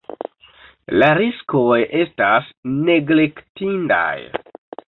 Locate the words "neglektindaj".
2.89-4.13